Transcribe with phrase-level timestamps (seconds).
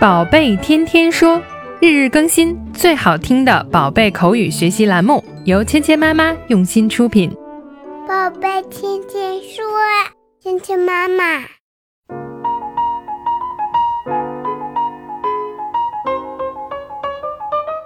[0.00, 1.42] 宝贝天天说，
[1.80, 7.28] 日日更新，最好听的宝贝口语学习栏目，由芊芊妈妈用心出品。
[8.06, 9.64] 宝贝天天说，
[10.40, 11.24] 芊芊妈妈。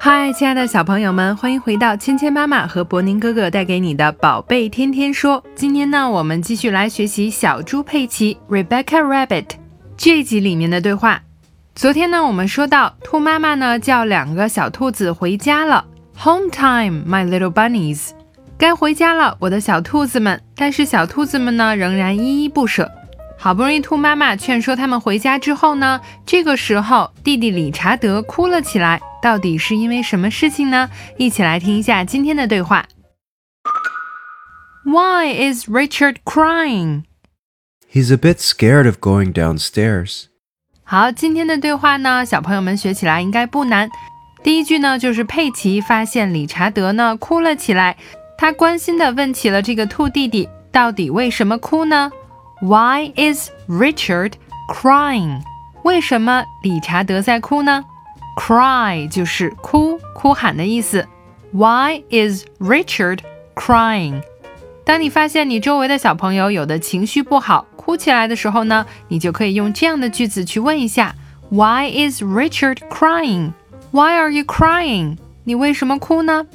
[0.00, 5.40] 嗨，亲爱的小朋友们，欢迎回到芊芊妈妈和博宁哥哥带给你的宝贝天天说。
[5.54, 9.46] 今天呢，我们继续来学习小猪佩奇 （Rebecca Rabbit）
[9.96, 11.22] 这集里面的对话。
[11.80, 15.82] 昨天呢，我们说到兔妈妈呢叫两个小兔子回家了
[16.18, 18.10] ，Home time, my little bunnies，
[18.58, 20.42] 该回家了，我的小兔子们。
[20.54, 22.92] 但是小兔子们呢仍然依依不舍。
[23.38, 30.90] 好不容易兔妈妈劝说他们回家之后呢，这个时候弟弟理查德哭了起来，到底是因为什么事情呢？
[31.16, 32.84] 一起来听一下今天的对话。
[34.84, 37.04] Why is Richard crying?
[37.90, 40.26] He's a bit scared of going downstairs.
[40.90, 43.88] 好，今天的对话呢，小朋友们学起来应该不难。
[44.42, 47.96] 第一句呢，就是佩奇发现理查德呢哭了起来，
[48.36, 52.10] 他关心的问起了这个兔弟弟到底为什么哭呢
[52.60, 54.32] ？Why is Richard
[54.74, 55.42] crying？
[55.84, 57.84] 为什么理查德在哭呢
[58.36, 61.06] ？Cry 就是哭、哭喊的意思。
[61.52, 63.20] Why is Richard
[63.54, 64.22] crying？
[64.84, 71.14] 当你发现你周围的小朋友有的情绪不好，哭起来的时候呢，你就可以用这样的句子去问一下
[71.50, 73.52] ：Why is Richard crying?
[73.92, 75.16] Why are you crying?
[75.44, 76.46] 你为什么哭呢？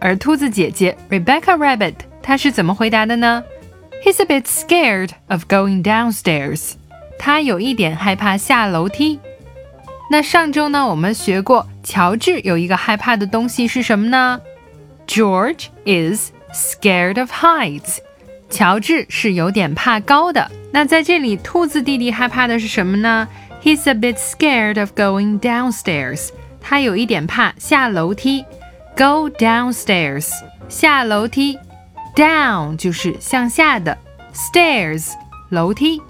[0.00, 3.42] 而兔子姐姐 Rebecca Rabbit 她是怎么回答的呢
[4.04, 6.74] ？He's a bit scared of going downstairs.
[7.18, 9.18] 他有一点害怕下楼梯。
[10.10, 14.40] 那上周呢，我们学过，乔治有一个害怕的东西是什么呢
[15.08, 17.98] ？George is Scared of heights，
[18.48, 20.50] 乔治是有点怕高的。
[20.72, 23.28] 那在这里，兔子弟弟害怕的是什么呢
[23.62, 26.28] ？He's a bit scared of going downstairs。
[26.60, 28.44] 他有一点怕下楼梯。
[28.96, 30.28] Go downstairs，
[30.68, 31.58] 下楼梯。
[32.16, 33.96] Down 就是向下的
[34.34, 35.12] ，stairs
[35.50, 36.02] 楼梯。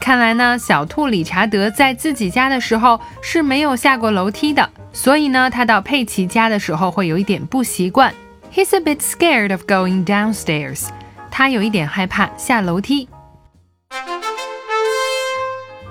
[0.00, 8.14] 看来呢，小兔理查德在自己家的时候是没有下过楼梯的，所以呢，他到佩奇家的时候会有一点不习惯。
[8.51, 10.87] He's a bit scared of going downstairs.
[11.29, 13.09] 他有一点害怕下楼梯。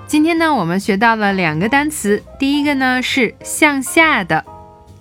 [0.07, 4.45] 今天呢，我们学到了两个单词，第一个呢是向下的，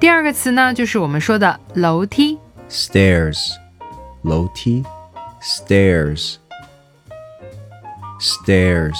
[0.01, 2.39] 第二个词呢就是我们说的楼梯，
[2.71, 3.53] stairs，
[4.23, 4.83] 楼梯，
[5.43, 6.37] stairs。
[8.23, 8.97] stairs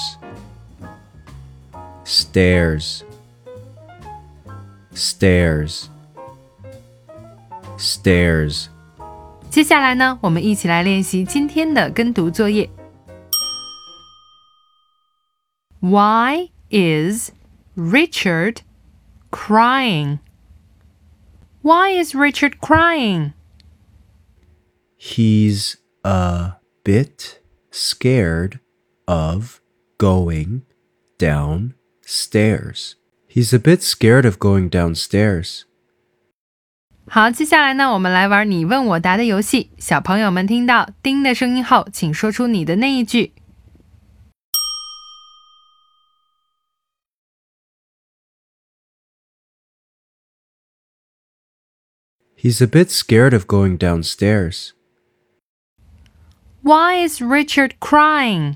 [2.05, 3.03] stairs
[4.93, 5.87] stairs
[7.77, 8.67] stairs
[9.49, 12.69] 接下来呢，我们一起来练习今天的跟读作业。
[15.79, 17.31] Why is
[17.75, 18.57] Richard
[19.31, 20.19] crying?
[21.61, 23.33] Why is Richard crying?
[24.97, 27.39] He's a bit
[27.71, 28.59] scared
[29.05, 29.59] of
[29.97, 30.61] going
[31.17, 32.95] downstairs.
[33.27, 35.63] He's a bit scared of going downstairs.
[37.07, 39.71] 好，接下来呢，我们来玩你问我答的游戏。
[39.77, 43.33] 小朋友们听到“叮”的声音后，请说出你的那一句。
[52.41, 54.71] He's a bit scared of going downstairs.
[56.61, 58.55] Why is Richard crying?